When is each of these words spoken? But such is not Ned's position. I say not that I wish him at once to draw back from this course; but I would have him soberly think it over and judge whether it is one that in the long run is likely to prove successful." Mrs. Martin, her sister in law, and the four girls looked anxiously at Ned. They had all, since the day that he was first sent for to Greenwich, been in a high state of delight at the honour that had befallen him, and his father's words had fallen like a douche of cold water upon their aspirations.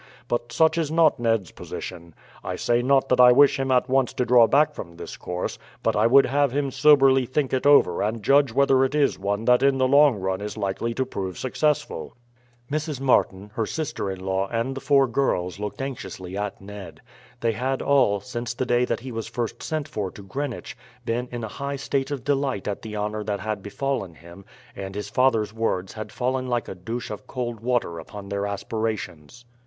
But 0.27 0.51
such 0.51 0.79
is 0.79 0.89
not 0.89 1.19
Ned's 1.19 1.51
position. 1.51 2.15
I 2.43 2.55
say 2.55 2.81
not 2.81 3.07
that 3.09 3.21
I 3.21 3.31
wish 3.31 3.59
him 3.59 3.69
at 3.69 3.87
once 3.87 4.13
to 4.13 4.25
draw 4.25 4.47
back 4.47 4.73
from 4.73 4.95
this 4.95 5.15
course; 5.15 5.59
but 5.83 5.95
I 5.95 6.07
would 6.07 6.25
have 6.25 6.51
him 6.53 6.71
soberly 6.71 7.27
think 7.27 7.53
it 7.53 7.67
over 7.67 8.01
and 8.01 8.23
judge 8.23 8.51
whether 8.51 8.83
it 8.83 8.95
is 8.95 9.19
one 9.19 9.45
that 9.45 9.61
in 9.61 9.77
the 9.77 9.87
long 9.87 10.15
run 10.19 10.41
is 10.41 10.57
likely 10.57 10.95
to 10.95 11.05
prove 11.05 11.37
successful." 11.37 12.15
Mrs. 12.71 12.99
Martin, 12.99 13.51
her 13.53 13.67
sister 13.67 14.09
in 14.09 14.21
law, 14.25 14.47
and 14.47 14.73
the 14.75 14.79
four 14.81 15.05
girls 15.05 15.59
looked 15.59 15.83
anxiously 15.83 16.35
at 16.35 16.59
Ned. 16.59 17.01
They 17.39 17.51
had 17.51 17.83
all, 17.83 18.21
since 18.21 18.55
the 18.55 18.65
day 18.65 18.85
that 18.85 19.01
he 19.01 19.11
was 19.11 19.27
first 19.27 19.61
sent 19.61 19.87
for 19.87 20.09
to 20.09 20.23
Greenwich, 20.23 20.75
been 21.05 21.27
in 21.31 21.43
a 21.43 21.47
high 21.61 21.75
state 21.75 22.09
of 22.09 22.23
delight 22.23 22.67
at 22.67 22.81
the 22.81 22.97
honour 22.97 23.23
that 23.25 23.41
had 23.41 23.61
befallen 23.61 24.15
him, 24.15 24.45
and 24.75 24.95
his 24.95 25.09
father's 25.11 25.53
words 25.53 25.93
had 25.93 26.11
fallen 26.11 26.47
like 26.47 26.67
a 26.67 26.73
douche 26.73 27.11
of 27.11 27.27
cold 27.27 27.59
water 27.59 27.99
upon 27.99 28.29
their 28.29 28.47
aspirations. 28.47 29.45